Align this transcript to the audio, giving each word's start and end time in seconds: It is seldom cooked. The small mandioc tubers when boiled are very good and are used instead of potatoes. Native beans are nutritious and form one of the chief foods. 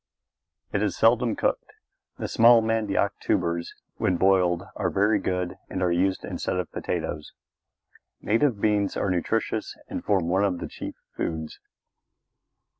It 0.73 0.81
is 0.81 0.97
seldom 0.97 1.35
cooked. 1.35 1.73
The 2.17 2.27
small 2.27 2.63
mandioc 2.63 3.11
tubers 3.19 3.75
when 3.97 4.17
boiled 4.17 4.63
are 4.75 4.89
very 4.89 5.19
good 5.19 5.59
and 5.69 5.83
are 5.83 5.91
used 5.91 6.25
instead 6.25 6.57
of 6.57 6.71
potatoes. 6.71 7.33
Native 8.19 8.59
beans 8.59 8.97
are 8.97 9.11
nutritious 9.11 9.77
and 9.89 10.03
form 10.03 10.27
one 10.27 10.43
of 10.43 10.57
the 10.57 10.67
chief 10.67 10.95
foods. 11.15 11.59